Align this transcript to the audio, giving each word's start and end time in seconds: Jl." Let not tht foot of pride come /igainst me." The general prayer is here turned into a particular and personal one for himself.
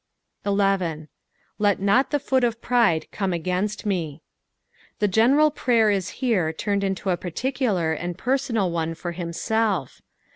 Jl." 0.43 1.05
Let 1.59 1.79
not 1.79 2.09
tht 2.09 2.21
foot 2.23 2.43
of 2.43 2.59
pride 2.59 3.05
come 3.11 3.33
/igainst 3.33 3.85
me." 3.85 4.23
The 4.97 5.07
general 5.07 5.51
prayer 5.51 5.91
is 5.91 6.09
here 6.25 6.51
turned 6.51 6.83
into 6.83 7.11
a 7.11 7.17
particular 7.17 7.93
and 7.93 8.17
personal 8.17 8.71
one 8.71 8.95
for 8.95 9.11
himself. 9.11 10.01